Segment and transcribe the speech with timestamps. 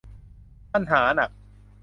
[0.73, 1.31] ปัญหาหนัก